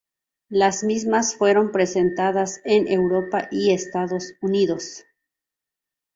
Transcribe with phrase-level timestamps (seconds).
[0.49, 5.03] Las mismas fueron presentadas en Europa y Estados Unidos.